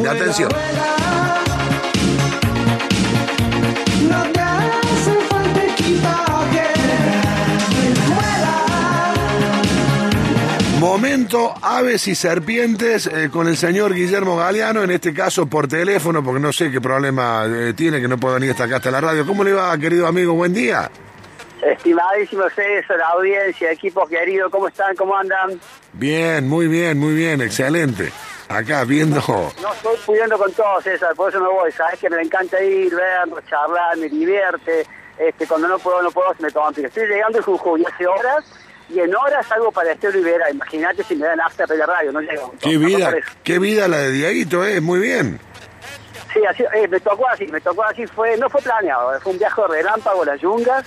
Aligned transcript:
Atención. 0.00 0.48
No 4.08 4.22
te 4.32 4.40
hace 4.40 5.12
falta 5.28 5.64
equipaje. 5.66 6.62
Momento 10.80 11.54
aves 11.60 12.08
y 12.08 12.14
serpientes 12.14 13.06
eh, 13.06 13.28
con 13.30 13.48
el 13.48 13.56
señor 13.56 13.94
Guillermo 13.94 14.36
Galeano, 14.36 14.82
en 14.82 14.92
este 14.92 15.12
caso 15.12 15.46
por 15.46 15.68
teléfono, 15.68 16.24
porque 16.24 16.40
no 16.40 16.52
sé 16.52 16.70
qué 16.70 16.80
problema 16.80 17.44
eh, 17.46 17.74
tiene, 17.74 18.00
que 18.00 18.08
no 18.08 18.16
puede 18.16 18.36
venir 18.36 18.52
hasta 18.52 18.64
acá, 18.64 18.76
hasta 18.76 18.90
la 18.90 19.00
radio. 19.00 19.26
¿Cómo 19.26 19.44
le 19.44 19.52
va, 19.52 19.76
querido 19.76 20.06
amigo? 20.06 20.32
Buen 20.32 20.54
día. 20.54 20.90
Estimadísimo 21.62 22.44
César, 22.48 22.96
la 22.96 23.08
audiencia, 23.08 23.70
equipos 23.70 24.08
queridos, 24.08 24.50
¿cómo 24.50 24.68
están? 24.68 24.96
¿Cómo 24.96 25.14
andan? 25.14 25.60
Bien, 25.92 26.48
muy 26.48 26.66
bien, 26.66 26.98
muy 26.98 27.14
bien, 27.14 27.42
excelente. 27.42 28.10
Acá 28.48 28.84
viendo... 28.84 29.20
No 29.60 29.72
estoy 29.72 29.96
pudiendo 30.04 30.38
con 30.38 30.52
todo, 30.52 30.80
César, 30.82 31.14
por 31.14 31.30
eso 31.30 31.40
no 31.40 31.52
voy. 31.52 31.72
Sabes 31.72 31.98
que 31.98 32.10
me 32.10 32.22
encanta 32.22 32.62
ir, 32.62 32.94
ver, 32.94 33.28
charlar, 33.48 33.96
me 33.96 34.08
divierte. 34.08 34.86
Este, 35.18 35.46
cuando 35.46 35.68
no 35.68 35.78
puedo, 35.78 36.02
no 36.02 36.10
puedo, 36.10 36.34
se 36.34 36.42
me 36.42 36.50
toma 36.50 36.72
pico. 36.72 36.88
Estoy 36.88 37.06
llegando 37.06 37.38
a 37.38 37.42
Jujuy 37.42 37.84
hace 37.84 38.06
horas 38.06 38.44
y 38.88 39.00
en 39.00 39.14
horas 39.14 39.46
salgo 39.46 39.70
para 39.70 39.92
Estero 39.92 40.12
Rivera. 40.12 40.50
Imagínate 40.50 41.02
si 41.04 41.14
me 41.14 41.26
dan 41.26 41.40
hasta 41.40 41.66
de 41.66 41.86
radio, 41.86 42.12
no 42.12 42.20
llego. 42.20 42.54
Qué 42.60 42.76
vida, 42.76 43.14
qué 43.42 43.58
vida 43.58 43.88
la 43.88 43.98
de 43.98 44.10
Dieguito, 44.12 44.64
eh, 44.64 44.80
muy 44.80 45.00
bien. 45.00 45.40
Sí, 46.32 46.40
así, 46.46 46.64
eh, 46.74 46.88
me 46.88 46.98
tocó 47.00 47.28
así, 47.28 47.46
me 47.48 47.60
tocó 47.60 47.84
así, 47.84 48.06
fue, 48.06 48.36
no 48.38 48.48
fue 48.48 48.62
planeado, 48.62 49.20
fue 49.20 49.32
un 49.32 49.38
viaje 49.38 49.60
de 49.60 49.68
relámpago 49.68 50.24
las 50.24 50.40
yungas, 50.40 50.84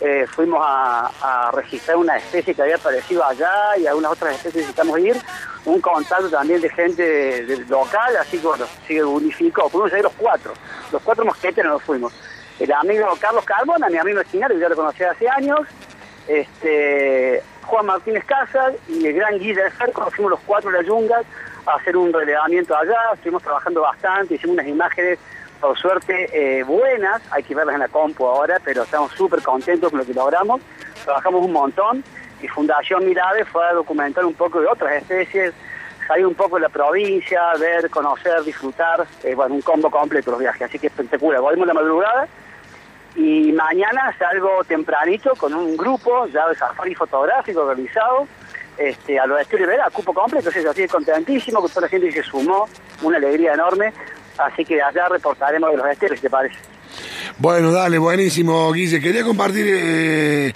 eh, 0.00 0.26
fuimos 0.28 0.60
a, 0.62 1.50
registrar 1.52 1.96
una 1.96 2.16
especie 2.16 2.54
que 2.54 2.62
había 2.62 2.76
aparecido 2.76 3.24
allá 3.24 3.76
y 3.78 3.86
algunas 3.86 4.12
otras 4.12 4.34
especies 4.34 4.64
necesitamos 4.64 4.98
ir, 4.98 5.16
un 5.64 5.80
contacto 5.80 6.28
también 6.28 6.60
de 6.60 6.68
gente 6.68 7.02
de- 7.02 7.64
local, 7.68 8.16
así 8.16 8.38
que 8.38 8.46
bueno, 8.46 8.66
se 8.86 9.02
unificó, 9.02 9.68
fuimos 9.68 9.92
a 9.92 9.98
ir 9.98 10.04
los 10.04 10.12
cuatro, 10.12 10.52
los 10.92 11.02
cuatro 11.02 11.24
mosqueteros 11.24 11.72
nos 11.72 11.82
fuimos. 11.82 12.12
El 12.58 12.72
amigo 12.72 13.06
Carlos 13.20 13.44
Carbona, 13.44 13.88
mi 13.88 13.98
amigo 13.98 14.20
Esquinario, 14.20 14.58
yo 14.58 14.68
lo 14.68 14.76
conocí 14.76 15.02
hace 15.02 15.28
años, 15.28 15.60
este, 16.26 17.42
Juan 17.64 17.86
Martínez 17.86 18.24
Casas 18.24 18.74
y 18.88 19.06
el 19.06 19.14
gran 19.14 19.38
Guille 19.38 19.62
de 19.62 19.70
fuimos 19.70 20.30
los 20.30 20.40
cuatro 20.46 20.70
de 20.70 20.78
las 20.78 20.86
yungas 20.86 21.24
a 21.66 21.74
hacer 21.74 21.96
un 21.96 22.12
relevamiento 22.12 22.76
allá, 22.76 22.96
estuvimos 23.14 23.42
trabajando 23.42 23.82
bastante, 23.82 24.34
hicimos 24.34 24.54
unas 24.54 24.68
imágenes, 24.68 25.18
por 25.60 25.78
suerte, 25.78 26.28
eh, 26.32 26.62
buenas, 26.64 27.22
hay 27.30 27.42
que 27.42 27.54
verlas 27.54 27.74
en 27.74 27.80
la 27.80 27.88
compu 27.88 28.26
ahora, 28.26 28.60
pero 28.64 28.82
estamos 28.82 29.12
súper 29.12 29.42
contentos 29.42 29.90
con 29.90 30.00
lo 30.00 30.06
que 30.06 30.14
logramos, 30.14 30.60
trabajamos 31.04 31.44
un 31.44 31.52
montón, 31.52 32.04
y 32.40 32.48
Fundación 32.48 33.06
Mirave 33.06 33.44
fue 33.44 33.66
a 33.66 33.72
documentar 33.72 34.24
un 34.24 34.34
poco 34.34 34.60
de 34.60 34.66
otras 34.66 34.92
especies, 35.02 35.54
salir 36.06 36.26
un 36.26 36.34
poco 36.34 36.56
de 36.56 36.62
la 36.62 36.68
provincia, 36.68 37.40
ver, 37.58 37.90
conocer, 37.90 38.42
disfrutar, 38.44 39.06
eh, 39.24 39.34
bueno, 39.34 39.54
un 39.54 39.62
combo 39.62 39.90
completo 39.90 40.30
los 40.30 40.40
viajes, 40.40 40.62
así 40.62 40.78
que 40.78 40.88
espectacular, 40.88 41.40
volvimos 41.40 41.66
la 41.66 41.74
madrugada, 41.74 42.28
y 43.16 43.50
mañana 43.52 44.14
salgo 44.18 44.62
tempranito 44.64 45.34
con 45.36 45.54
un 45.54 45.76
grupo 45.76 46.26
ya 46.26 46.46
de 46.48 46.54
safari 46.54 46.94
fotográfico 46.94 47.62
organizado 47.62 48.28
este, 48.76 49.18
a 49.18 49.26
lo 49.26 49.36
de 49.36 49.42
Estero 49.42 49.64
Rivera, 49.64 49.88
cupo 49.90 50.12
completo, 50.12 50.50
entonces 50.50 50.64
estoy 50.66 50.86
contentísimo 50.86 51.60
con 51.60 51.70
toda 51.70 51.82
la 51.82 51.88
gente 51.88 52.08
que 52.08 52.22
se 52.22 52.28
sumó, 52.28 52.68
una 53.02 53.16
alegría 53.16 53.54
enorme, 53.54 53.94
así 54.38 54.64
que 54.64 54.80
allá 54.80 55.08
reportaremos 55.08 55.70
de 55.70 55.76
los 55.76 55.86
esteros, 55.86 56.18
si 56.18 56.22
te 56.22 56.30
parece. 56.30 56.56
Bueno, 57.38 57.72
dale, 57.72 57.98
buenísimo, 57.98 58.72
Guille. 58.72 59.00
Quería 59.00 59.22
compartir 59.22 59.66
eh, 59.68 60.52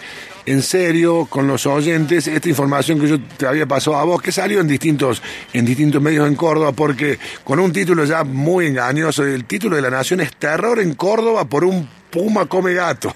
en 0.46 0.62
serio 0.62 1.26
con 1.26 1.46
los 1.46 1.66
oyentes 1.66 2.26
esta 2.26 2.48
información 2.48 2.98
que 2.98 3.08
yo 3.08 3.20
te 3.20 3.46
había 3.46 3.66
pasado 3.66 3.96
a 3.96 4.04
vos, 4.04 4.22
que 4.22 4.32
salió 4.32 4.60
en 4.60 4.68
distintos, 4.68 5.22
en 5.52 5.64
distintos 5.64 6.00
medios 6.00 6.26
en 6.26 6.34
Córdoba, 6.36 6.72
porque 6.72 7.18
con 7.44 7.60
un 7.60 7.72
título 7.72 8.04
ya 8.04 8.24
muy 8.24 8.66
engañoso, 8.66 9.24
el 9.24 9.44
título 9.44 9.76
de 9.76 9.82
la 9.82 9.90
nación 9.90 10.20
es 10.20 10.34
Terror 10.36 10.80
en 10.80 10.94
Córdoba 10.94 11.44
por 11.44 11.64
un 11.64 11.88
puma 12.10 12.46
come 12.46 12.74
gato, 12.74 13.14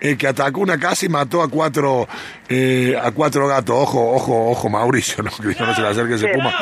eh, 0.00 0.16
que 0.16 0.26
atacó 0.26 0.60
una 0.60 0.78
casa 0.78 1.06
y 1.06 1.08
mató 1.08 1.42
a 1.42 1.48
cuatro, 1.48 2.06
eh, 2.48 2.98
a 3.00 3.10
cuatro 3.12 3.46
gatos. 3.46 3.76
Ojo, 3.78 4.12
ojo, 4.12 4.50
ojo, 4.50 4.68
Mauricio, 4.68 5.22
no, 5.22 5.30
que 5.30 5.62
no 5.64 5.74
se 5.74 5.82
le 5.82 5.88
acerque 5.88 6.14
ese 6.14 6.28
puma. 6.28 6.52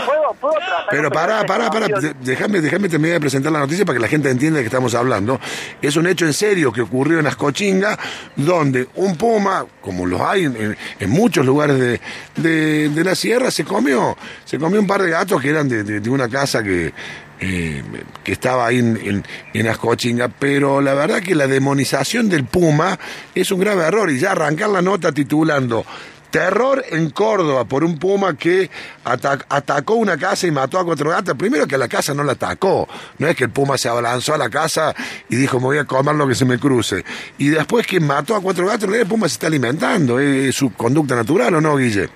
¿Puedo- 0.43 0.53
puedo 0.55 0.67
tratar 0.67 0.87
Pero 0.91 1.11
pará, 1.11 1.47
pará, 1.47 1.71
pará, 1.71 1.87
déjame, 2.21 2.61
déjame 2.61 2.89
terminar 2.91 3.15
de 3.15 3.21
presentar 3.21 3.51
la 3.51 3.61
noticia 3.61 3.87
para 3.87 3.97
que 3.97 4.03
la 4.03 4.09
gente 4.09 4.29
entienda 4.29 4.59
de 4.59 4.65
qué 4.65 4.69
estamos 4.69 4.95
hablando. 4.95 5.41
Es 5.81 5.97
un 5.97 6.07
hecho 6.07 6.27
en 6.27 6.35
serio 6.35 6.71
que 6.71 6.83
ocurrió 6.83 7.19
en 7.21 7.27
Ascochinga, 7.27 7.99
donde 8.37 8.89
un 8.97 9.17
puma, 9.17 9.65
como 9.81 10.05
los 10.05 10.21
hay 10.21 10.45
en, 10.45 10.77
muchos 11.11 11.47
lugares 11.47 11.79
de, 11.79 12.01
de- 12.37 12.89
de 12.91 13.05
la 13.05 13.15
sierra, 13.15 13.51
se 13.51 13.65
comió, 13.65 14.19
se 14.45 14.59
comió 14.59 14.79
un 14.81 14.87
par 14.87 15.01
de 15.03 15.09
gatos 15.11 15.41
que 15.41 15.49
eran 15.49 15.69
de, 15.69 15.85
de- 15.85 16.01
de 16.01 16.11
una 16.11 16.29
casa 16.29 16.63
que, 16.63 16.93
eh, 17.41 17.83
que 18.23 18.33
estaba 18.33 18.67
ahí 18.67 18.79
en, 18.79 18.97
en, 19.03 19.25
en 19.55 19.69
Ascochinga, 19.69 20.29
pero 20.29 20.81
la 20.81 20.95
verdad 20.95 21.21
que 21.21 21.35
la 21.35 21.47
demonización 21.47 22.29
del 22.29 22.45
puma 22.45 22.99
es 23.35 23.51
un 23.51 23.61
grave 23.61 23.85
error 23.85 24.11
y 24.11 24.19
ya 24.19 24.33
arrancar 24.33 24.69
la 24.69 24.83
nota 24.83 25.11
titulando 25.13 25.85
Terror 26.33 26.83
en 26.91 27.11
Córdoba 27.11 27.65
por 27.67 27.85
un 27.85 27.99
puma 27.99 28.37
que 28.37 28.69
ata- 29.05 29.39
atacó 29.49 29.95
una 29.95 30.17
casa 30.17 30.47
y 30.47 30.51
mató 30.51 30.79
a 30.79 30.85
cuatro 30.85 31.11
gatas. 31.11 31.37
Primero 31.37 31.67
que 31.67 31.79
la 31.79 31.87
casa 31.87 32.15
no 32.15 32.25
la 32.25 32.33
atacó. 32.33 32.89
No 33.19 33.29
es 33.29 33.37
que 33.37 33.45
el 33.45 33.51
puma 33.51 33.77
se 33.79 33.89
abalanzó 33.89 34.35
a 34.35 34.39
la 34.39 34.49
casa 34.51 34.95
y 35.29 35.37
dijo 35.37 35.59
me 35.61 35.67
voy 35.67 35.79
a 35.79 35.85
comer 35.85 36.15
lo 36.17 36.27
que 36.27 36.35
se 36.35 36.45
me 36.47 36.59
cruce. 36.59 37.05
Y 37.39 37.51
después 37.51 37.87
que 37.87 38.01
mató 38.01 38.35
a 38.35 38.41
cuatro 38.41 38.67
gatos, 38.67 38.93
el 38.93 39.07
puma 39.07 39.29
se 39.29 39.35
está 39.35 39.47
alimentando. 39.47 40.19
Es 40.19 40.57
su 40.57 40.73
conducta 40.73 41.15
natural 41.15 41.55
o 41.55 41.61
no, 41.61 41.77
Guille. 41.77 42.09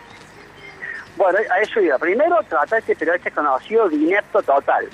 Bueno, 1.17 1.39
a 1.39 1.61
eso 1.61 1.81
iba. 1.81 1.99
Primero, 1.99 2.37
tratar 2.49 2.79
este 2.81 2.97
periodista 2.97 3.31
conocido 3.31 3.89
de 3.89 3.97
inepto 3.97 4.43
total. 4.43 4.89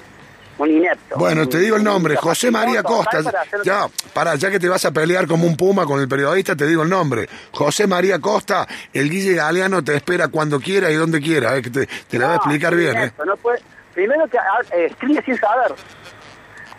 Un 0.59 0.71
inepto. 0.71 1.17
Bueno, 1.17 1.49
te 1.49 1.59
digo 1.59 1.77
el 1.77 1.83
nombre, 1.85 2.15
José 2.17 2.51
María 2.51 2.83
Costa. 2.83 3.19
Ya, 3.65 3.87
para, 4.13 4.35
ya 4.37 4.51
que 4.51 4.61
te 4.61 4.69
vas 4.69 4.85
a 4.85 4.91
pelear 4.93 5.27
como 5.27 5.47
un 5.47 5.57
puma 5.57 5.87
con 5.87 5.99
el 6.01 6.07
periodista, 6.09 6.55
te 6.55 6.67
digo 6.67 6.83
el 6.83 6.89
nombre. 6.91 7.29
José 7.53 7.87
María 7.87 8.19
Costa, 8.21 8.67
el 8.93 9.09
Guille 9.11 9.35
Galeano 9.35 9.83
te 9.83 9.97
espera 9.97 10.29
cuando 10.29 10.61
quiera 10.61 10.91
y 10.91 10.95
donde 10.95 11.21
quiera, 11.21 11.57
eh, 11.57 11.63
que 11.63 11.71
te, 11.71 11.87
te 11.87 12.19
la 12.19 12.27
voy 12.27 12.33
a 12.35 12.37
explicar 12.37 12.75
bien. 12.77 12.95
eh. 12.97 13.01
inepto, 13.01 13.25
no 13.25 13.37
puede- 13.37 13.61
Primero 13.95 14.27
que 14.29 14.39
eh, 14.39 14.87
escribe 14.87 15.23
sin 15.25 15.37
saber. 15.39 15.75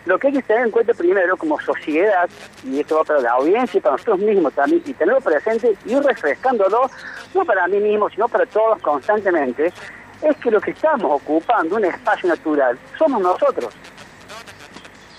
Lo 0.06 0.18
que 0.18 0.26
hay 0.26 0.32
que 0.34 0.42
tener 0.42 0.66
en 0.66 0.70
cuenta 0.70 0.92
primero 0.92 1.36
como 1.36 1.58
sociedad, 1.60 2.28
y 2.62 2.80
esto 2.80 2.96
va 2.96 3.04
para 3.04 3.20
la 3.20 3.30
audiencia 3.32 3.78
y 3.78 3.80
para 3.80 3.92
nosotros 3.92 4.18
mismos 4.18 4.52
también, 4.52 4.82
y 4.84 4.92
tenerlo 4.92 5.20
presente 5.20 5.74
y 5.86 5.92
ir 5.92 6.02
refrescándolo, 6.02 6.90
no 7.34 7.44
para 7.44 7.66
mí 7.68 7.78
mismo, 7.80 8.10
sino 8.10 8.28
para 8.28 8.44
todos 8.46 8.82
constantemente, 8.82 9.72
es 10.24 10.36
que 10.38 10.50
lo 10.50 10.60
que 10.60 10.70
estamos 10.70 11.10
ocupando, 11.10 11.76
un 11.76 11.84
espacio 11.84 12.28
natural, 12.28 12.78
somos 12.98 13.20
nosotros. 13.20 13.74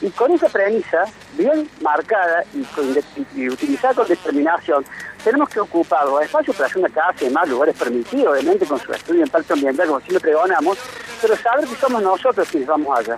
Y 0.01 0.09
con 0.09 0.31
esa 0.31 0.49
premisa 0.49 1.05
bien 1.37 1.69
marcada 1.81 2.43
y, 2.53 2.63
con 2.63 2.95
y 3.35 3.49
utilizada 3.49 3.93
con 3.93 4.07
determinación, 4.07 4.85
tenemos 5.23 5.49
que 5.49 5.59
ocupar 5.59 6.05
los 6.05 6.21
espacios 6.21 6.55
para 6.55 6.67
hacer 6.67 6.79
una 6.79 6.89
casa 6.89 7.25
y 7.25 7.29
más 7.29 7.47
lugares 7.47 7.75
permitidos, 7.77 8.33
obviamente 8.33 8.65
con 8.65 8.79
su 8.79 8.91
estudio 8.91 9.21
de 9.21 9.25
impacto 9.25 9.53
ambiental, 9.53 9.87
como 9.87 9.99
siempre 10.01 10.19
pregonamos, 10.19 10.77
pero 11.21 11.35
saber 11.37 11.67
que 11.67 11.75
somos 11.75 12.01
nosotros 12.03 12.47
quienes 12.49 12.67
vamos 12.67 12.99
allá. 12.99 13.17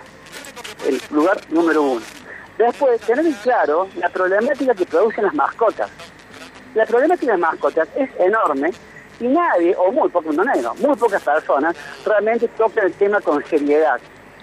El 0.86 1.00
lugar 1.10 1.40
número 1.50 1.82
uno. 1.82 2.02
Después, 2.56 3.00
tener 3.02 3.26
en 3.26 3.32
claro 3.34 3.88
la 3.96 4.08
problemática 4.08 4.74
que 4.74 4.86
producen 4.86 5.24
las 5.24 5.34
mascotas. 5.34 5.90
La 6.74 6.86
problemática 6.86 7.32
de 7.32 7.38
las 7.38 7.50
mascotas 7.50 7.88
es 7.96 8.10
enorme 8.18 8.72
y 9.20 9.28
nadie, 9.28 9.74
o 9.76 9.90
muy 9.92 10.08
pocos, 10.08 10.34
no, 10.34 10.44
no, 10.44 10.74
muy 10.76 10.96
pocas 10.96 11.22
personas, 11.22 11.76
realmente 12.04 12.48
tocan 12.48 12.86
el 12.86 12.92
tema 12.94 13.20
con 13.20 13.44
seriedad. 13.44 14.00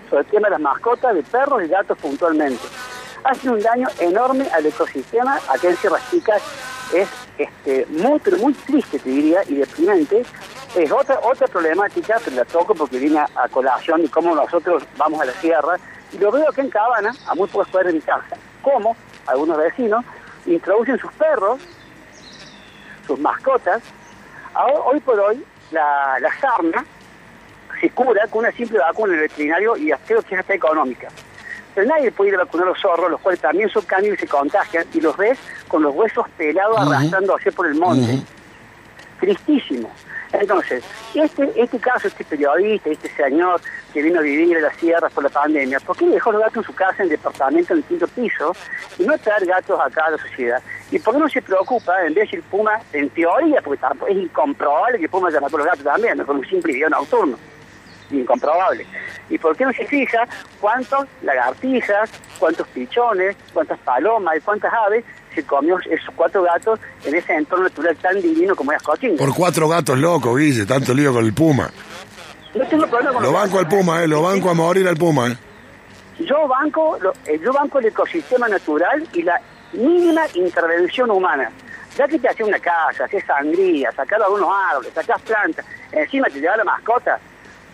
Sobre 0.09 0.21
el 0.21 0.27
tema 0.27 0.47
de 0.47 0.51
las 0.51 0.61
mascotas, 0.61 1.15
de 1.15 1.23
perros 1.23 1.63
y 1.63 1.67
gatos 1.67 1.97
puntualmente. 1.97 2.63
Hacen 3.23 3.51
un 3.51 3.61
daño 3.61 3.87
enorme 3.99 4.47
al 4.53 4.65
ecosistema, 4.65 5.37
acá 5.49 5.69
en 5.69 5.77
Sierras 5.77 6.11
Chicas 6.11 6.41
es 6.93 7.09
este, 7.37 7.85
muy, 7.87 8.21
muy 8.39 8.53
triste, 8.53 8.99
te 8.99 9.09
diría, 9.09 9.41
y 9.47 9.55
deprimente. 9.55 10.23
Es 10.75 10.91
otra, 10.91 11.19
otra 11.23 11.47
problemática, 11.47 12.19
pero 12.23 12.35
la 12.35 12.45
toco 12.45 12.75
porque 12.75 12.99
viene 12.99 13.19
a, 13.19 13.47
colación 13.49 14.01
de 14.01 14.09
cómo 14.09 14.35
nosotros 14.35 14.83
vamos 14.97 15.21
a 15.21 15.25
la 15.25 15.33
sierra, 15.33 15.77
y 16.11 16.17
lo 16.17 16.31
veo 16.31 16.49
aquí 16.49 16.61
en 16.61 16.69
Cabana, 16.69 17.13
a 17.27 17.33
muy 17.33 17.47
pocas 17.47 17.69
cuadras 17.69 17.93
de 17.93 17.99
mi 17.99 18.05
casa, 18.05 18.37
cómo 18.61 18.95
algunos 19.25 19.57
vecinos 19.57 20.05
introducen 20.45 20.99
sus 20.99 21.11
perros 21.13 21.59
sus 23.05 23.19
mascotas. 23.19 23.81
Hoy 24.85 24.99
por 25.01 25.19
hoy, 25.19 25.43
la, 25.71 26.17
la 26.19 26.39
sarna 26.39 26.85
se 27.79 27.89
cura 27.89 28.25
con 28.27 28.39
una 28.39 28.51
simple 28.51 28.79
vacuna 28.79 29.13
en 29.13 29.19
el 29.19 29.27
veterinario 29.27 29.75
y 29.77 29.91
creo 30.05 30.21
que 30.21 30.35
es 30.35 30.41
hasta 30.41 30.53
económica. 30.53 31.07
Pero 31.73 31.87
nadie 31.87 32.11
puede 32.11 32.29
ir 32.29 32.35
a 32.35 32.39
vacunar 32.39 32.67
a 32.67 32.69
los 32.69 32.79
zorros, 32.79 33.11
los 33.11 33.19
cuales 33.19 33.41
también 33.41 33.69
son 33.69 33.83
cánidos 33.83 34.17
y 34.17 34.21
se 34.21 34.27
contagian, 34.27 34.85
y 34.93 35.01
los 35.01 35.17
ves 35.17 35.37
con 35.67 35.83
los 35.83 35.93
huesos 35.93 36.25
pelados 36.37 36.77
arrastrando 36.79 37.35
hacia 37.35 37.51
por 37.51 37.67
el 37.67 37.75
monte. 37.75 38.21
Tristísimo. 39.19 39.91
Entonces, 40.41 40.83
este, 41.13 41.51
este 41.55 41.79
caso, 41.79 42.07
este 42.07 42.23
periodista, 42.23 42.89
este 42.89 43.09
señor 43.15 43.61
que 43.93 44.01
vino 44.01 44.19
a 44.19 44.23
vivir 44.23 44.55
en 44.55 44.63
las 44.63 44.75
sierras 44.77 45.11
por 45.13 45.23
la 45.23 45.29
pandemia, 45.29 45.79
¿por 45.79 45.95
qué 45.95 46.05
dejó 46.05 46.31
los 46.31 46.41
gatos 46.41 46.57
en 46.57 46.63
su 46.63 46.75
casa, 46.75 47.03
en 47.03 47.09
departamento, 47.09 47.73
en 47.73 47.79
el 47.79 47.85
quinto 47.85 48.07
piso, 48.07 48.55
y 48.99 49.03
no 49.05 49.17
traer 49.17 49.45
gatos 49.45 49.79
acá 49.79 50.05
a 50.05 50.11
la 50.11 50.17
sociedad? 50.17 50.61
¿Y 50.91 50.99
por 50.99 51.13
qué 51.13 51.19
no 51.19 51.29
se 51.29 51.41
preocupa, 51.41 52.05
en 52.05 52.13
vez 52.13 52.29
de 52.31 52.37
el 52.37 52.43
puma, 52.43 52.79
en 52.93 53.09
teoría, 53.09 53.61
porque 53.61 53.81
tampoco 53.81 54.11
es 54.11 54.17
incomprobable 54.17 54.97
que 54.97 55.05
el 55.05 55.09
puma 55.09 55.29
matado 55.29 55.55
a 55.55 55.59
los 55.59 55.67
gatos 55.67 55.83
también, 55.83 56.23
con 56.25 56.37
un 56.37 56.45
simple 56.45 56.73
video 56.73 56.89
nocturno? 56.89 57.37
incomprobable. 58.11 58.85
¿Y 59.29 59.37
por 59.39 59.55
qué 59.55 59.65
no 59.65 59.73
se 59.73 59.85
fija 59.85 60.27
cuántos 60.61 61.05
lagartijas, 61.23 62.09
cuántos 62.39 62.67
pichones, 62.67 63.35
cuántas 63.53 63.79
palomas 63.79 64.37
y 64.37 64.41
cuántas 64.41 64.71
aves 64.73 65.03
se 65.35 65.43
comió 65.43 65.77
esos 65.89 66.13
cuatro 66.15 66.41
gatos 66.43 66.79
en 67.03 67.13
ese 67.15 67.33
entorno 67.35 67.65
natural 67.65 67.95
tan 67.97 68.21
divino 68.21 68.55
como 68.55 68.71
es 68.71 68.81
Cochinga? 68.81 69.17
Por 69.17 69.33
cuatro 69.35 69.67
gatos 69.67 69.97
locos, 69.99 70.37
Guille, 70.37 70.65
tanto 70.65 70.93
lío 70.93 71.13
con 71.13 71.23
el 71.25 71.33
puma. 71.33 71.69
No 72.55 72.65
tengo 72.67 72.87
problema 72.87 73.11
con 73.13 73.23
Lo 73.23 73.31
banco 73.33 73.59
al 73.59 73.67
puma, 73.67 74.03
eh, 74.03 74.07
lo 74.07 74.21
banco 74.21 74.49
a 74.49 74.53
morir 74.53 74.87
al 74.87 74.95
puma, 74.97 75.27
eh. 75.27 75.37
Yo 76.19 76.47
banco, 76.47 76.97
lo- 77.01 77.13
eh, 77.25 77.39
yo 77.43 77.51
banco 77.51 77.79
el 77.79 77.87
ecosistema 77.87 78.47
natural 78.47 79.05
y 79.13 79.21
la 79.23 79.39
mínima 79.73 80.21
intervención 80.33 81.11
humana. 81.11 81.51
Ya 81.97 82.07
que 82.07 82.17
te 82.19 82.27
haces 82.29 82.45
una 82.47 82.59
casa, 82.59 83.05
haces 83.05 83.23
sangría, 83.25 83.91
sacas 83.91 84.21
algunos 84.21 84.49
árboles, 84.71 84.93
sacas 84.93 85.21
plantas, 85.21 85.65
encima 85.91 86.27
te 86.27 86.39
lleva 86.39 86.55
la 86.57 86.63
mascota, 86.63 87.19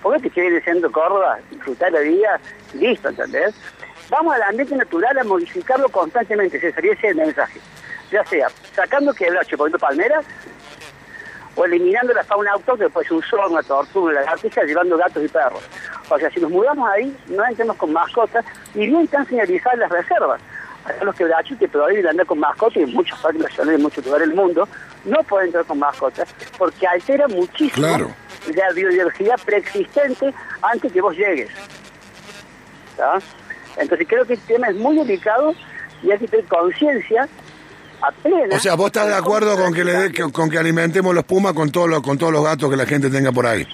¿por 0.02 0.16
qué 0.16 0.24
te 0.24 0.30
quieres 0.32 0.54
ir 0.54 0.64
centro 0.64 0.92
Córdoba, 0.92 1.38
disfrutar 1.52 1.92
la 1.92 2.00
vida? 2.02 2.40
Listo, 2.74 3.10
¿entendés? 3.10 3.54
Vamos 4.12 4.36
al 4.36 4.44
ambiente 4.44 4.76
natural 4.76 5.18
a 5.18 5.24
modificarlo 5.24 5.88
constantemente, 5.88 6.58
ese 6.58 6.74
sería 6.74 6.92
ese 6.92 7.08
el 7.08 7.16
mensaje. 7.16 7.62
Ya 8.12 8.26
sea 8.26 8.50
sacando 8.76 9.14
quebracho, 9.14 9.56
poniendo 9.58 9.80
palmeras, 9.80 10.26
o 11.56 11.64
eliminando 11.64 12.14
la 12.14 12.24
fauna 12.26 12.52
autóctona, 12.52 12.90
puede 12.90 13.08
ser 13.08 13.16
un 13.16 13.24
zorro, 13.24 13.50
una 13.50 13.64
tortuga, 13.64 14.12
una 14.12 14.20
lagartija, 14.20 14.64
llevando 14.64 14.98
gatos 14.98 15.24
y 15.24 15.30
perros. 15.30 15.64
O 16.10 16.20
sea, 16.20 16.30
si 16.30 16.42
nos 16.42 16.52
mudamos 16.52 16.90
ahí, 16.90 17.16
no 17.28 17.46
entremos 17.46 17.78
con 17.78 17.94
mascotas, 17.94 18.44
y 18.76 18.80
bien 18.88 19.04
están 19.04 19.26
señalizadas 19.28 19.80
las 19.80 19.90
reservas. 19.90 20.42
Acá 20.84 21.06
los 21.06 21.16
quebrachos 21.16 21.58
que 21.58 21.70
prohíben 21.70 22.08
andar 22.08 22.26
con 22.26 22.40
mascotas, 22.40 22.78
y 22.78 22.84
en 22.84 22.94
muchos 22.94 23.18
parques 23.20 23.42
nacionales, 23.42 23.76
en 23.78 23.84
muchos 23.84 24.06
lugares 24.06 24.28
del 24.28 24.36
mundo, 24.36 24.68
no 25.06 25.24
pueden 25.24 25.48
entrar 25.48 25.64
con 25.64 25.80
mascotas, 25.80 26.28
porque 26.58 26.86
altera 26.86 27.30
muchísimo 27.30 27.88
Claro. 27.88 28.14
la 28.54 28.74
biodiversidad 28.74 29.40
preexistente 29.46 30.34
antes 30.62 30.92
que 30.92 31.00
vos 31.00 31.16
llegues. 31.16 31.50
¿Tá? 32.98 33.20
Entonces 33.78 34.08
creo 34.08 34.26
que 34.26 34.34
este 34.34 34.54
tema 34.56 34.68
es 34.68 34.76
muy 34.76 34.96
delicado 34.98 35.54
y 36.04 36.12
hay 36.12 36.20
que 36.20 36.28
tener 36.28 36.46
conciencia 36.46 37.28
a 38.02 38.12
plena. 38.12 38.56
O 38.56 38.60
sea, 38.60 38.76
vos 38.76 38.88
estás 38.88 39.08
de 39.08 39.16
acuerdo 39.16 39.56
con 39.58 39.74
que 39.74 39.84
le 39.84 39.94
dé- 39.94 40.12
que- 40.12 40.32
con 40.32 40.50
que 40.50 40.58
alimentemos 40.58 41.14
los 41.14 41.24
pumas 41.24 41.54
con 41.54 41.72
todos 41.72 41.90
los 41.90 42.02
con 42.02 42.18
todos 42.18 42.34
los 42.34 42.44
gatos 42.44 42.70
que 42.70 42.76
la 42.78 42.86
gente 42.86 43.10
tenga 43.10 43.32
por 43.32 43.46
ahí. 43.46 43.68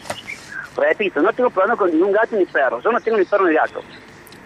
Repito, 0.75 1.21
no 1.21 1.31
tengo 1.33 1.49
problema 1.49 1.75
con 1.75 1.89
ningún 1.91 2.11
gato 2.11 2.35
ni 2.35 2.45
perro. 2.45 2.81
Yo 2.81 2.91
no 2.91 2.99
tengo 3.01 3.17
ni 3.17 3.25
perro 3.25 3.47
ni 3.47 3.55
gato. 3.55 3.81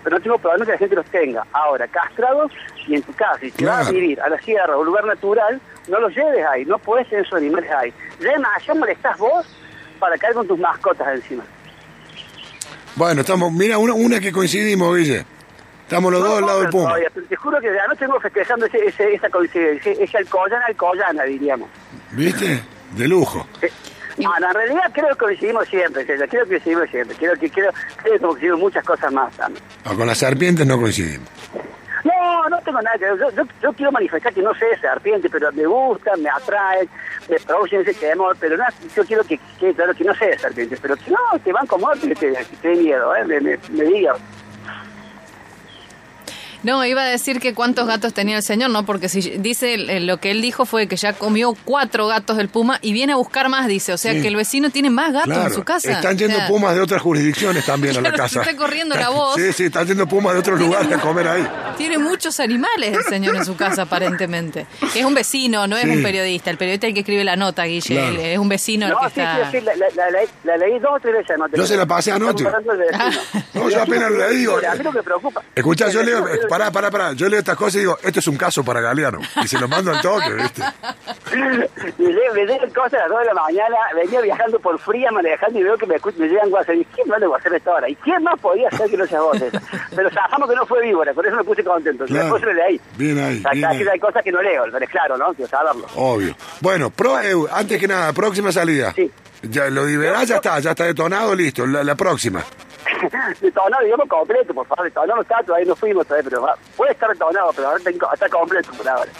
Pero 0.03 0.15
no 0.17 0.23
tengo 0.23 0.37
problema 0.39 0.65
que 0.65 0.71
la 0.71 0.77
gente 0.77 0.95
los 0.95 1.05
tenga. 1.07 1.45
Ahora, 1.51 1.87
castrados 1.87 2.51
y 2.87 2.95
en 2.95 3.01
tu 3.03 3.13
casa. 3.13 3.45
Y 3.45 3.51
si 3.51 3.65
vas 3.65 3.75
a 3.75 3.81
Claro. 3.81 3.93
vivir 3.99 4.21
a 4.21 4.29
la 4.29 4.39
sierra 4.41 4.75
o 4.77 4.79
un 4.79 4.85
lugar 4.87 5.05
natural, 5.05 5.59
no 5.87 5.99
los 5.99 6.15
lleves 6.15 6.43
ahí. 6.47 6.65
No 6.65 6.79
puedes 6.79 7.07
tener 7.09 7.25
esos 7.25 7.37
animales 7.37 7.69
ahí. 7.71 7.93
Además, 8.19 8.51
allá 8.57 8.73
molestás 8.75 9.17
vos 9.17 9.45
para 9.99 10.17
caer 10.17 10.33
con 10.33 10.47
tus 10.47 10.57
mascotas 10.57 11.07
encima. 11.13 11.43
Bueno, 12.95 13.21
estamos, 13.21 13.51
mira, 13.51 13.77
una, 13.77 13.93
una 13.93 14.19
que 14.19 14.31
coincidimos, 14.31 14.95
Guille. 14.97 15.25
Estamos 15.91 16.09
los 16.13 16.23
dos 16.23 16.37
al 16.37 16.45
lado 16.45 16.61
del 16.61 16.69
puma. 16.69 16.83
Todavía, 16.85 17.09
pero 17.13 17.25
te 17.27 17.35
juro 17.35 17.59
que 17.59 17.67
ya 17.67 17.85
no 17.85 17.95
tengo 17.97 18.17
festejando 18.21 18.65
ese, 18.65 18.77
ese, 18.85 19.13
esa 19.13 19.29
coincidencia. 19.29 19.91
Ese 19.91 20.17
alcoyana, 20.19 20.65
alcoyana, 20.67 21.23
diríamos. 21.25 21.69
¿Viste? 22.11 22.63
De 22.95 23.09
lujo. 23.09 23.45
No, 24.17 24.29
no, 24.39 24.47
en 24.47 24.53
realidad 24.53 24.83
creo 24.93 25.09
que 25.09 25.15
coincidimos 25.17 25.67
siempre, 25.67 26.05
creo 26.05 26.27
que 26.27 26.47
coincidimos 26.47 26.89
siempre, 26.89 27.17
creo 27.17 27.33
que 27.35 27.49
creo, 27.49 27.71
creo 28.01 28.13
que 28.13 28.19
coincidimos 28.19 28.59
muchas 28.59 28.85
cosas 28.85 29.11
más 29.11 29.35
también. 29.35 29.61
Ah, 29.83 29.93
con 29.93 30.07
las 30.07 30.17
serpientes 30.17 30.65
no 30.65 30.79
coincidimos. 30.79 31.27
No, 32.05 32.49
no 32.49 32.57
tengo 32.61 32.81
nada 32.81 32.97
que 32.97 33.05
ver, 33.05 33.19
yo, 33.19 33.29
yo, 33.31 33.43
yo 33.61 33.73
quiero 33.73 33.91
manifestar 33.91 34.33
que 34.33 34.41
no 34.41 34.53
sé 34.55 34.65
serpiente, 34.79 35.29
pero 35.29 35.51
me 35.51 35.65
gusta, 35.65 36.15
me 36.15 36.29
atrae, 36.29 36.87
me 37.29 37.37
producen 37.39 37.81
ese 37.81 37.93
temor, 37.95 38.37
pero 38.39 38.55
no, 38.55 38.63
yo 38.95 39.03
quiero 39.03 39.23
que 39.25 39.37
quede 39.59 39.73
claro 39.73 39.93
que 39.93 40.05
no 40.05 40.15
sé 40.15 40.27
de 40.27 40.39
serpientes, 40.39 40.79
pero 40.81 40.95
que 40.95 41.11
no, 41.11 41.17
que 41.43 41.51
van 41.51 41.67
como 41.67 41.89
que 41.91 42.15
te, 42.15 42.31
que 42.31 42.55
te 42.61 42.67
dé 42.69 42.75
miedo, 42.77 43.13
¿eh? 43.13 43.25
me, 43.25 43.41
me, 43.41 43.59
me 43.71 43.83
diga. 43.83 44.15
No, 46.63 46.85
iba 46.85 47.01
a 47.01 47.05
decir 47.05 47.39
que 47.39 47.53
cuántos 47.53 47.87
gatos 47.87 48.13
tenía 48.13 48.37
el 48.37 48.43
señor, 48.43 48.69
¿no? 48.69 48.85
Porque 48.85 49.09
si 49.09 49.21
dice 49.21 49.77
lo 50.01 50.17
que 50.17 50.31
él 50.31 50.41
dijo 50.41 50.65
fue 50.65 50.87
que 50.87 50.95
ya 50.95 51.13
comió 51.13 51.55
cuatro 51.65 52.07
gatos 52.07 52.37
del 52.37 52.49
puma 52.49 52.77
y 52.81 52.93
viene 52.93 53.13
a 53.13 53.15
buscar 53.15 53.49
más, 53.49 53.67
dice. 53.67 53.93
O 53.93 53.97
sea 53.97 54.13
Sí. 54.13 54.21
que 54.21 54.27
el 54.27 54.35
vecino 54.35 54.69
tiene 54.69 54.89
más 54.89 55.11
gatos 55.13 55.29
Claro. 55.33 55.47
en 55.47 55.53
su 55.53 55.63
casa. 55.63 55.91
Están 55.91 56.17
yendo 56.17 56.35
O 56.35 56.39
sea, 56.39 56.47
pumas 56.47 56.75
de 56.75 56.81
otras 56.81 57.01
jurisdicciones 57.01 57.65
también 57.65 57.97
a 57.97 58.01
la 58.01 58.09
Claro, 58.11 58.23
casa. 58.23 58.43
se 58.43 58.49
está 58.51 58.55
corriendo 58.61 58.95
la 58.95 59.09
voz. 59.09 59.35
Sí, 59.35 59.53
sí, 59.53 59.63
están 59.65 59.87
yendo 59.87 60.05
pumas 60.07 60.33
de 60.33 60.39
otros 60.39 60.59
lugares 60.59 60.91
a 60.91 60.99
comer 60.99 61.27
ahí. 61.27 61.47
Tiene 61.77 61.97
muchos 61.97 62.39
animales 62.39 62.95
el 62.95 63.03
señor 63.05 63.35
en 63.35 63.45
su 63.45 63.55
casa, 63.55 63.83
aparentemente. 63.83 64.67
Es 64.95 65.03
un 65.03 65.13
vecino, 65.13 65.65
no 65.67 65.77
es 65.77 65.83
Sí. 65.83 65.89
un 65.89 66.03
periodista. 66.03 66.51
El 66.51 66.57
periodista 66.57 66.85
es 66.87 66.89
el 66.89 66.93
que 66.93 66.99
escribe 66.99 67.23
la 67.23 67.35
nota, 67.35 67.63
Guille. 67.63 67.95
Claro. 67.95 68.19
Es 68.21 68.37
un 68.37 68.49
vecino 68.49 68.85
el 68.85 68.91
No, 68.93 68.99
que 68.99 69.05
sí, 69.07 69.13
sí, 69.15 69.21
está... 69.21 69.51
sí, 69.51 69.61
la, 69.61 69.75
la, 69.75 69.87
la, 69.95 70.09
leí- 70.19 70.29
la 70.43 70.57
leí 70.57 70.79
dos 70.79 70.91
o 70.95 70.99
tres 70.99 71.13
veces 71.15 71.31
anoche. 71.31 71.57
Yo 71.57 71.65
se 71.65 71.77
la 71.77 71.85
pasé 71.85 72.11
anoche. 72.11 72.45
No, 73.53 73.69
yo 73.69 73.81
apenas 73.81 74.11
le 74.11 74.29
digo. 74.35 74.57
A 74.57 74.75
mí 74.75 74.83
lo 74.83 74.91
que 74.91 74.97
me 74.97 75.03
preocupa. 75.03 75.41
Escuchá, 75.55 75.89
yo 75.89 76.01
El 76.01 76.05
leo, 76.07 76.23
vecino- 76.23 76.47
pará, 76.51 76.69
pará, 76.69 76.91
pará, 76.91 77.13
yo 77.13 77.29
leo 77.29 77.39
estas 77.39 77.55
cosas 77.55 77.75
y 77.75 77.79
digo, 77.79 77.97
esto 78.03 78.19
es 78.19 78.27
un 78.27 78.35
caso 78.35 78.61
para 78.65 78.81
Galeano. 78.81 79.19
Y 79.41 79.47
se 79.47 79.57
lo 79.57 79.69
mando 79.69 79.91
al 79.91 80.01
toque, 80.01 80.33
¿viste? 80.33 80.61
me 81.97 82.07
lle- 82.07 82.33
me 82.33 82.45
llegan 82.45 82.69
cosas 82.71 82.95
a 82.95 82.97
las 83.03 83.09
2 83.09 83.19
de 83.19 83.25
la 83.25 83.33
mañana, 83.33 83.75
venía 83.95 84.19
viajando 84.21 84.59
por 84.59 84.77
fría, 84.79 85.09
manejando 85.11 85.57
y 85.59 85.63
veo 85.63 85.77
que 85.77 85.85
me, 85.85 85.95
me 86.17 86.27
llegan 86.27 86.51
WhatsApp. 86.51 86.75
Y 86.75 86.85
¿quién 86.93 87.07
más 87.07 87.19
le 87.19 87.27
va 87.27 87.37
a 87.37 87.39
hacer 87.39 87.53
esta 87.53 87.71
hora? 87.71 87.89
¿Y 87.89 87.95
quién 87.95 88.21
más 88.23 88.37
podía 88.39 88.67
hacer 88.67 88.89
que 88.89 88.97
no 88.97 89.07
seas 89.07 89.21
vos 89.21 89.41
esa? 89.41 89.61
Pero 89.95 90.09
zafamos 90.09 90.49
que 90.49 90.55
no 90.55 90.65
fue 90.65 90.81
víbora, 90.81 91.13
por 91.13 91.25
eso 91.25 91.35
me 91.37 91.43
puse 91.43 91.63
contento. 91.63 92.05
Claro. 92.05 92.23
Después 92.23 92.43
lo 92.43 92.53
leí. 92.53 92.81
Bien 92.97 93.17
ahí, 93.19 93.37
O 93.39 93.41
sea, 93.41 93.51
bien 93.51 93.65
ahí. 93.65 93.87
hay 93.93 93.99
cosas 93.99 94.23
que 94.23 94.31
no 94.31 94.41
leo, 94.41 94.63
pero 94.71 94.83
es 94.85 94.91
claro, 94.91 95.17
¿no? 95.17 95.33
Quiero 95.33 95.49
saberlo. 95.49 95.85
Obvio. 95.95 96.35
Bueno, 96.59 96.89
pro, 96.89 97.19
eh, 97.21 97.33
antes 97.51 97.79
que 97.79 97.87
nada, 97.87 98.11
próxima 98.13 98.51
salida. 98.51 98.93
Sí. 98.95 99.09
Ya, 99.43 99.69
lo 99.69 99.85
de 99.85 99.93
Iberá 99.93 100.23
ya 100.23 100.35
está, 100.35 100.59
ya 100.59 100.71
está 100.71 100.83
detonado, 100.83 101.33
listo. 101.33 101.65
La, 101.65 101.83
la 101.83 101.95
próxima. 101.95 102.43
detonado, 103.41 103.83
digamos, 103.83 104.07
completo, 104.07 104.53
por 104.53 104.65
favor. 104.67 104.85
Detonado 104.85 105.21
está, 105.21 105.41
todavía 105.43 105.67
no 105.67 105.75
fuimos 105.75 106.05
todavía, 106.07 106.29
pero 106.29 106.41
va- 106.43 106.55
puede 106.77 106.91
estar 106.91 107.09
detonado, 107.09 107.51
pero 107.55 107.67
ahora 107.69 107.83
tengo- 107.83 108.13
está 108.13 108.29
completo 108.29 108.71
por 108.73 108.87
ahora. 108.87 109.11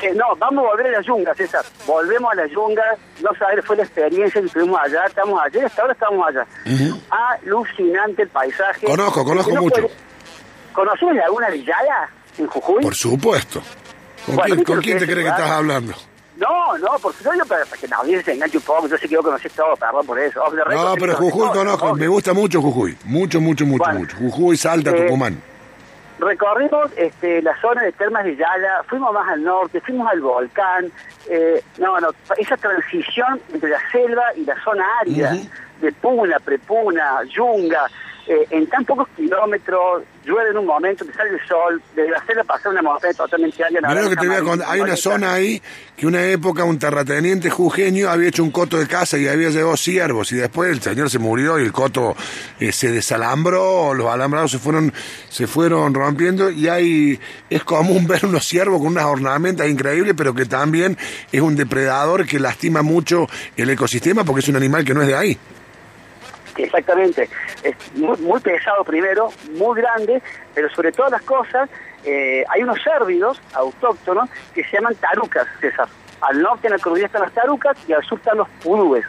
Eh, 0.00 0.14
no, 0.14 0.36
vamos 0.36 0.64
a 0.64 0.68
volver 0.68 0.86
a 0.86 0.90
la 0.92 1.00
yunga, 1.00 1.34
César. 1.34 1.64
Volvemos 1.84 2.30
a 2.32 2.36
la 2.36 2.46
yunga. 2.46 2.84
No 3.20 3.30
saber 3.36 3.62
fue 3.64 3.76
la 3.76 3.82
experiencia 3.82 4.40
que 4.40 4.48
tuvimos 4.48 4.78
allá. 4.80 5.04
Estamos 5.06 5.40
allá, 5.42 5.66
hasta 5.66 5.82
ahora 5.82 5.92
estamos 5.92 6.28
allá. 6.28 6.46
Alucinante 7.10 8.22
el 8.22 8.28
paisaje. 8.28 8.86
Conozco, 8.86 9.24
conozco 9.24 9.52
no 9.52 9.62
mucho. 9.62 9.88
¿Conoces 10.72 11.14
Laguna 11.16 11.48
Villala 11.50 12.08
en 12.38 12.46
Jujuy? 12.46 12.82
Por 12.82 12.94
supuesto. 12.94 13.60
¿Con 14.24 14.36
Bueno, 14.36 14.44
quién, 14.46 14.58
¿viste 14.58 14.72
con 14.72 14.82
quién 14.82 14.98
te 14.98 15.04
es 15.04 15.10
crees 15.10 15.24
que 15.26 15.30
estás 15.30 15.50
hablando? 15.50 15.94
No, 16.38 16.78
no, 16.78 16.88
porque 17.02 17.24
yo, 17.24 17.34
yo 17.34 17.44
para, 17.46 17.64
que 17.64 17.88
la 17.88 17.96
audiencia 17.96 18.24
se 18.26 18.32
enganche 18.34 18.58
un 18.58 18.62
poco, 18.62 18.86
yo 18.86 18.96
sé 18.96 19.08
que 19.08 19.16
vos 19.16 19.24
conocés 19.26 19.52
todo, 19.52 19.74
perdón 19.76 20.06
por 20.06 20.18
eso. 20.20 20.40
Off 20.42 20.50
the 20.54 20.62
record, 20.64 20.84
No, 20.88 20.94
pero 20.94 21.16
Jujuy 21.16 21.48
conozco, 21.50 21.94
me 21.96 22.06
gusta 22.08 22.32
mucho 22.32 22.62
Jujuy. 22.62 22.96
Mucho, 23.04 23.40
mucho, 23.40 23.66
mucho, 23.66 23.84
Bueno. 23.84 24.00
mucho. 24.00 24.16
Jujuy, 24.16 24.56
Salta, 24.56 24.90
Eh, 24.90 25.02
Tucumán. 25.02 25.42
Recorrimos 26.20 26.90
este, 26.96 27.42
la 27.42 27.60
zona 27.60 27.82
de 27.82 27.92
Termas 27.92 28.24
de 28.24 28.34
Yala, 28.36 28.82
fuimos 28.88 29.12
más 29.12 29.28
al 29.28 29.42
norte, 29.42 29.80
fuimos 29.80 30.10
al 30.10 30.20
volcán. 30.20 30.90
eh, 31.30 31.62
no, 31.78 32.00
no, 32.00 32.08
esa 32.38 32.56
transición 32.56 33.40
entre 33.52 33.68
la 33.70 33.78
selva 33.92 34.22
y 34.34 34.44
la 34.44 34.54
zona 34.64 34.84
árida, 35.00 35.36
de 35.80 35.92
puna, 35.92 36.38
prepuna, 36.40 37.20
yunga, 37.28 37.86
eh, 38.28 38.46
en 38.50 38.66
tan 38.66 38.84
pocos 38.84 39.08
kilómetros, 39.16 40.02
llueve 40.22 40.50
en 40.50 40.58
un 40.58 40.66
momento, 40.66 41.02
te 41.02 41.14
sale 41.14 41.30
el 41.30 41.48
sol, 41.48 41.80
de 41.96 42.10
la 42.10 42.22
selva 42.26 42.44
pasa 42.44 42.68
una 42.68 42.82
montaña 42.82 43.14
totalmente 43.14 43.64
lo 44.02 44.10
que 44.10 44.16
te 44.16 44.26
voy 44.26 44.36
a 44.36 44.40
naranja, 44.40 44.44
contar. 44.44 44.68
Hay 44.70 44.80
una 44.80 44.96
zona 44.96 45.32
ahí 45.32 45.62
que 45.96 46.06
una 46.06 46.22
época 46.26 46.62
un 46.64 46.78
terrateniente 46.78 47.48
jujeño 47.48 48.10
había 48.10 48.28
hecho 48.28 48.44
un 48.44 48.50
coto 48.50 48.78
de 48.78 48.86
casa 48.86 49.16
y 49.16 49.26
había 49.26 49.48
llevado 49.48 49.78
ciervos 49.78 50.30
y 50.32 50.36
después 50.36 50.70
el 50.70 50.82
señor 50.82 51.08
se 51.08 51.18
murió 51.18 51.58
y 51.58 51.62
el 51.62 51.72
coto 51.72 52.14
eh, 52.60 52.70
se 52.70 52.92
desalambró, 52.92 53.94
los 53.94 54.06
alambrados 54.08 54.50
se 54.50 54.58
fueron 54.58 54.92
se 55.30 55.46
fueron 55.46 55.94
rompiendo 55.94 56.50
y 56.50 56.68
hay 56.68 57.18
es 57.48 57.64
común 57.64 58.06
ver 58.08 58.26
unos 58.26 58.44
ciervos 58.44 58.78
con 58.78 58.88
unas 58.88 59.06
ornamentas 59.06 59.66
increíbles, 59.66 60.12
pero 60.14 60.34
que 60.34 60.44
también 60.44 60.98
es 61.32 61.40
un 61.40 61.56
depredador 61.56 62.26
que 62.26 62.38
lastima 62.38 62.82
mucho 62.82 63.26
el 63.56 63.70
ecosistema 63.70 64.22
porque 64.22 64.40
es 64.40 64.48
un 64.48 64.56
animal 64.56 64.84
que 64.84 64.92
no 64.92 65.00
es 65.00 65.08
de 65.08 65.16
ahí. 65.16 65.38
Exactamente. 66.64 67.28
Es 67.62 67.74
muy, 67.94 68.40
pesado 68.40 68.84
primero, 68.84 69.30
muy 69.52 69.80
grande, 69.80 70.22
pero 70.54 70.68
sobre 70.70 70.92
todas 70.92 71.12
las 71.12 71.22
cosas, 71.22 71.68
eh, 72.04 72.44
hay 72.48 72.62
unos 72.62 72.82
cérvidos 72.82 73.40
autóctonos 73.54 74.28
que 74.54 74.64
se 74.64 74.76
llaman 74.76 74.94
tarucas. 74.96 75.46
Al 76.20 76.42
norte 76.42 76.66
en 76.66 76.72
la 76.72 76.78
cordillera 76.78 77.06
están 77.06 77.22
las 77.22 77.32
tarucas 77.32 77.76
y 77.86 77.92
al 77.92 78.04
sur 78.04 78.18
están 78.18 78.38
los 78.38 78.48
purúes. 78.62 79.04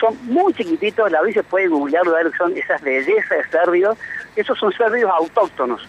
Son 0.00 0.16
muy 0.24 0.52
chiquititos, 0.52 1.10
la 1.10 1.22
se 1.32 1.42
puede 1.42 1.68
que 1.68 2.36
son 2.36 2.56
esas 2.56 2.80
bellezas 2.82 3.30
de 3.30 3.44
cérvidos. 3.50 3.98
Esos 4.34 4.58
son 4.58 4.72
cérvidos 4.72 5.10
autóctonos. 5.10 5.86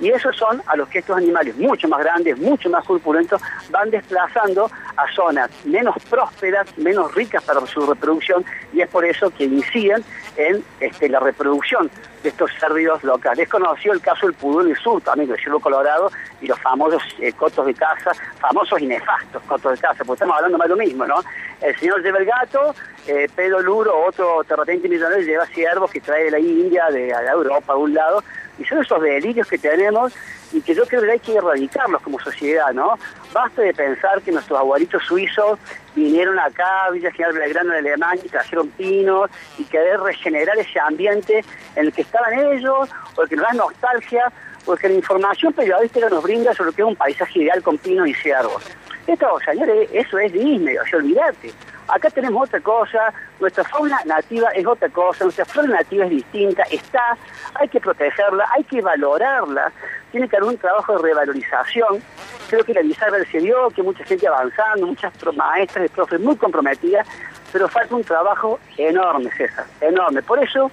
Y 0.00 0.08
esos 0.08 0.34
son 0.36 0.62
a 0.66 0.76
los 0.76 0.88
que 0.88 1.00
estos 1.00 1.16
animales, 1.16 1.56
mucho 1.56 1.86
más 1.88 2.00
grandes, 2.00 2.38
mucho 2.38 2.70
más 2.70 2.84
corpulentos, 2.84 3.40
van 3.70 3.90
desplazando 3.90 4.70
a 4.96 5.12
zonas 5.14 5.50
menos 5.64 5.94
prósperas, 6.08 6.66
menos 6.78 7.14
ricas 7.14 7.44
para 7.44 7.64
su 7.66 7.86
reproducción, 7.86 8.44
y 8.72 8.80
es 8.80 8.88
por 8.88 9.04
eso 9.04 9.30
que 9.30 9.44
inciden 9.44 10.02
en 10.36 10.64
este, 10.80 11.08
la 11.08 11.20
reproducción 11.20 11.90
de 12.22 12.28
estos 12.28 12.50
cerdos 12.58 13.02
locales. 13.04 13.44
Es 13.44 13.48
conocido 13.48 13.94
el 13.94 14.00
caso 14.00 14.26
del 14.26 14.34
pudú 14.34 14.60
en 14.60 14.70
el 14.70 14.76
sur 14.76 15.00
también, 15.02 15.28
del 15.28 15.38
Ciervo 15.38 15.60
Colorado, 15.60 16.10
y 16.40 16.46
los 16.46 16.58
famosos 16.60 17.02
eh, 17.18 17.32
cotos 17.32 17.66
de 17.66 17.74
caza, 17.74 18.12
famosos 18.38 18.80
y 18.80 18.86
nefastos 18.86 19.42
cotos 19.44 19.72
de 19.72 19.78
caza, 19.78 20.04
porque 20.04 20.14
estamos 20.14 20.36
hablando 20.36 20.58
más 20.58 20.68
de 20.68 20.74
lo 20.74 20.80
mismo, 20.80 21.06
¿no? 21.06 21.22
El 21.60 21.78
señor 21.78 22.02
lleva 22.02 22.18
el 22.18 22.24
gato, 22.24 22.74
eh, 23.06 23.28
Pedro 23.34 23.60
Luro, 23.60 24.06
otro 24.06 24.42
terrateniente 24.44 24.88
millonario, 24.88 25.26
lleva 25.26 25.46
ciervos 25.46 25.90
que 25.90 26.00
trae 26.00 26.24
de 26.24 26.30
la 26.30 26.38
India, 26.38 26.86
de, 26.90 27.06
de 27.06 27.28
Europa, 27.32 27.74
a 27.74 27.76
un 27.76 27.92
lado, 27.92 28.22
y 28.60 28.64
son 28.64 28.82
esos 28.82 29.02
delirios 29.02 29.48
que 29.48 29.58
tenemos 29.58 30.12
y 30.52 30.60
que 30.60 30.74
yo 30.74 30.84
creo 30.84 31.02
que 31.02 31.10
hay 31.10 31.18
que 31.18 31.34
erradicarlos 31.34 32.02
como 32.02 32.20
sociedad, 32.20 32.72
¿no? 32.72 32.98
Basta 33.32 33.62
de 33.62 33.72
pensar 33.72 34.20
que 34.22 34.32
nuestros 34.32 34.58
abuelitos 34.58 35.02
suizos 35.04 35.58
vinieron 35.94 36.38
acá 36.38 36.84
a 36.84 36.90
Villa 36.90 37.10
General 37.12 37.38
Belgrano 37.38 37.72
de 37.72 37.78
Alemania 37.78 38.22
y 38.24 38.28
trajeron 38.28 38.68
pinos 38.70 39.30
y 39.58 39.64
querer 39.64 40.00
regenerar 40.00 40.58
ese 40.58 40.78
ambiente 40.78 41.44
en 41.76 41.86
el 41.86 41.92
que 41.92 42.02
estaban 42.02 42.38
ellos, 42.38 42.88
o 43.16 43.24
que 43.24 43.36
nos 43.36 43.46
da 43.46 43.52
nostalgia, 43.54 44.32
porque 44.64 44.88
la 44.88 44.94
información 44.94 45.52
periodística 45.52 46.08
nos 46.08 46.22
brinda 46.22 46.54
sobre 46.54 46.70
lo 46.70 46.76
que 46.76 46.82
es 46.82 46.88
un 46.88 46.96
paisaje 46.96 47.40
ideal 47.40 47.62
con 47.62 47.78
pinos 47.78 48.08
y 48.08 48.14
ciervos. 48.14 48.62
Esto, 49.06 49.38
señores, 49.44 49.88
eso 49.92 50.18
es 50.18 50.32
Disney, 50.32 50.76
o 50.76 50.86
sea, 50.86 50.98
olvídate. 50.98 51.52
Acá 51.92 52.10
tenemos 52.10 52.48
otra 52.48 52.60
cosa, 52.60 53.12
nuestra 53.40 53.64
fauna 53.64 53.98
nativa 54.04 54.50
es 54.50 54.66
otra 54.66 54.88
cosa, 54.88 55.24
nuestra 55.24 55.44
flora 55.44 55.68
nativa 55.68 56.04
es 56.04 56.10
distinta, 56.10 56.62
está, 56.70 57.16
hay 57.54 57.68
que 57.68 57.80
protegerla, 57.80 58.46
hay 58.56 58.64
que 58.64 58.80
valorarla, 58.80 59.72
tiene 60.12 60.28
que 60.28 60.36
haber 60.36 60.50
un 60.50 60.58
trabajo 60.58 60.96
de 60.96 61.02
revalorización. 61.02 62.02
Creo 62.48 62.64
que 62.64 62.74
la 62.74 62.82
bisagra 62.82 63.24
se 63.30 63.38
dio, 63.38 63.70
que 63.70 63.82
mucha 63.82 64.04
gente 64.04 64.26
avanzando, 64.26 64.86
muchas 64.86 65.12
maestras 65.36 65.86
y 65.86 65.88
profes 65.88 66.20
muy 66.20 66.36
comprometidas, 66.36 67.06
pero 67.52 67.68
falta 67.68 67.94
un 67.94 68.04
trabajo 68.04 68.58
enorme, 68.76 69.30
César, 69.36 69.66
enorme. 69.80 70.22
Por 70.22 70.42
eso, 70.42 70.70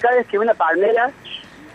cada 0.00 0.16
vez 0.16 0.26
que 0.26 0.38
veo 0.38 0.42
una 0.42 0.54
palmera, 0.54 1.10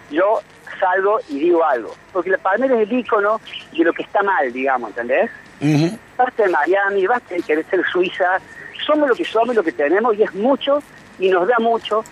yo 0.09 0.41
salgo 0.79 1.19
y 1.29 1.39
digo 1.39 1.63
algo, 1.63 1.95
porque 2.11 2.29
la 2.29 2.37
palmera 2.37 2.75
es 2.75 2.89
el 2.89 2.99
ícono 2.99 3.39
de 3.71 3.83
lo 3.83 3.93
que 3.93 4.03
está 4.03 4.23
mal, 4.23 4.51
digamos, 4.51 4.89
¿entendés? 4.89 5.31
Ujú. 5.61 5.97
basta 6.17 6.43
de 6.43 6.49
Miami, 6.49 7.07
basta 7.07 7.33
de 7.33 7.41
querer 7.41 7.65
ser 7.67 7.81
Suiza, 7.89 8.39
somos 8.85 9.09
lo 9.09 9.15
que 9.15 9.25
somos 9.25 9.55
lo 9.55 9.63
que 9.63 9.71
tenemos 9.71 10.15
y 10.15 10.23
es 10.23 10.33
mucho 10.33 10.81
y 11.19 11.29
nos 11.29 11.47
da 11.47 11.57
mucho, 11.59 12.03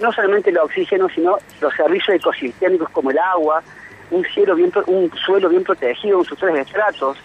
no 0.00 0.12
solamente 0.12 0.50
el 0.50 0.58
oxígeno, 0.58 1.08
sino 1.08 1.38
los 1.60 1.74
servicios 1.74 2.16
ecosistémicos 2.16 2.88
como 2.90 3.10
el 3.10 3.18
agua, 3.18 3.62
un 4.10 4.24
cielo 4.24 4.54
bien, 4.54 4.72
un 4.86 5.10
suelo 5.24 5.48
bien 5.48 5.64
protegido, 5.64 6.24
sus 6.24 6.38
tres 6.38 6.66
estratos, 6.66 7.18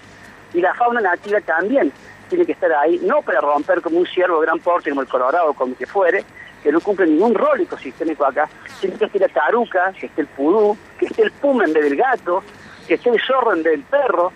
y 0.53 0.61
la 0.61 0.73
fauna 0.73 1.01
nativa 1.01 1.39
también 1.41 1.91
tiene 2.29 2.45
que 2.45 2.53
estar 2.53 2.71
ahí, 2.73 2.99
no 3.03 3.21
para 3.21 3.41
romper 3.41 3.81
como 3.81 3.99
un 3.99 4.05
ciervo 4.05 4.39
de 4.39 4.47
gran 4.47 4.59
porte 4.59 4.89
como 4.89 5.01
el 5.01 5.07
colorado 5.07 5.53
como 5.53 5.75
que 5.75 5.85
fuere, 5.85 6.23
que 6.63 6.71
no 6.71 6.81
cumple 6.81 7.07
ningún 7.07 7.33
rol 7.33 7.61
ecosistémico 7.61 8.25
acá, 8.25 8.49
sino 8.79 8.97
que 8.97 9.05
esté 9.05 9.19
la 9.19 9.29
taruca, 9.29 9.93
que 9.93 10.07
esté 10.07 10.21
el 10.21 10.27
pudú, 10.27 10.77
que 10.99 11.05
esté 11.05 11.23
el 11.23 11.31
puma 11.31 11.65
en 11.65 11.73
vez 11.73 11.83
del 11.83 11.95
gato, 11.95 12.43
que 12.87 12.95
esté 12.95 13.09
el 13.09 13.21
zorro 13.21 13.53
en 13.53 13.63
vez 13.63 13.73
del 13.73 13.83
perro, 13.83 14.31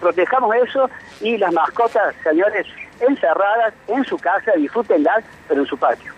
protejamos 0.00 0.54
eso 0.56 0.88
y 1.20 1.36
las 1.36 1.52
mascotas, 1.52 2.14
señores, 2.22 2.66
encerradas 3.00 3.74
en 3.88 4.04
su 4.04 4.16
casa, 4.18 4.52
disfrútenlas, 4.56 5.24
pero 5.48 5.60
en 5.62 5.66
su 5.66 5.76
patio. 5.76 6.12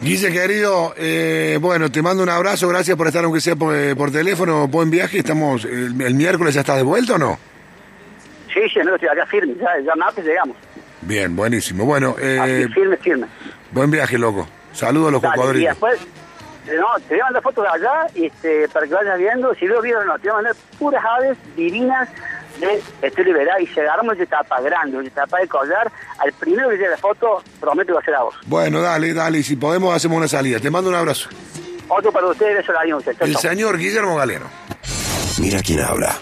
Guille, 0.00 0.32
querido, 0.32 0.94
eh, 0.96 1.58
bueno, 1.60 1.90
te 1.90 2.02
mando 2.02 2.22
un 2.24 2.28
abrazo, 2.28 2.68
gracias 2.68 2.96
por 2.96 3.06
estar 3.06 3.24
aunque 3.24 3.40
sea 3.40 3.54
por, 3.54 3.74
eh, 3.74 3.94
por 3.94 4.10
teléfono, 4.10 4.66
buen 4.66 4.90
viaje, 4.90 5.18
estamos, 5.18 5.64
el, 5.64 6.00
el 6.00 6.14
miércoles 6.14 6.54
ya 6.54 6.60
estás 6.60 6.76
de 6.76 6.82
vuelta 6.82 7.14
o 7.14 7.18
no? 7.18 7.38
Sí, 8.52 8.60
sí, 8.72 8.80
no, 8.84 8.94
estoy 8.96 9.08
acá 9.08 9.24
firme, 9.26 9.54
ya, 9.60 9.68
ya 9.84 9.94
martes 9.94 10.24
llegamos. 10.24 10.56
Bien, 11.02 11.34
buenísimo, 11.36 11.84
bueno, 11.84 12.16
eh, 12.20 12.38
Así, 12.40 12.72
firme, 12.74 12.96
firme. 12.96 13.26
buen 13.70 13.90
viaje, 13.92 14.18
loco, 14.18 14.48
saludos 14.72 15.08
a 15.08 15.10
los 15.12 15.22
Dale, 15.22 15.34
y 15.34 15.38
cocodrilos. 15.38 15.68
después, 15.70 16.00
eh, 16.68 16.76
no, 16.78 16.86
te 17.06 17.14
voy 17.14 17.20
a 17.20 17.24
mandar 17.24 17.42
fotos 17.42 17.64
de 17.64 17.70
allá 17.70 18.06
este, 18.14 18.68
para 18.70 18.86
que 18.88 18.94
vayas 18.94 19.18
viendo, 19.18 19.54
si 19.54 19.66
veo 19.68 19.80
bien 19.80 19.96
o 19.96 20.04
no, 20.04 20.14
te 20.18 20.22
voy 20.28 20.30
a 20.30 20.34
mandar 20.34 20.54
puras 20.80 21.04
aves 21.04 21.38
divinas 21.56 22.08
de 22.60 22.82
Estoy 23.02 23.24
Liberá 23.24 23.60
y 23.60 23.66
agarramos 23.78 24.16
de 24.18 24.26
tapa 24.26 24.60
grande, 24.60 24.98
de 25.02 25.10
tapa 25.10 25.38
de 25.38 25.48
collar, 25.48 25.90
al 26.18 26.32
primero 26.32 26.68
que 26.68 26.76
llegue 26.76 26.90
la 26.90 26.96
foto, 26.96 27.42
prometo 27.60 27.88
que 27.88 27.92
va 27.92 28.00
a 28.00 28.04
ser 28.04 28.14
a 28.14 28.22
vos. 28.22 28.34
Bueno, 28.46 28.80
dale, 28.80 29.12
dale, 29.12 29.38
y 29.38 29.42
si 29.42 29.56
podemos 29.56 29.94
hacemos 29.94 30.18
una 30.18 30.28
salida, 30.28 30.58
te 30.58 30.70
mando 30.70 30.90
un 30.90 30.96
abrazo. 30.96 31.28
Otro 31.88 32.12
para 32.12 32.26
ustedes, 32.28 32.56
beso 32.56 32.72
la. 32.72 32.82
El 33.20 33.36
señor 33.36 33.76
Guillermo 33.76 34.16
Galeno. 34.16 34.46
Mira 35.38 35.60
quién 35.62 35.80
habla. 35.80 36.16